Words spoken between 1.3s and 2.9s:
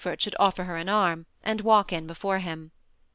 and walk in before him.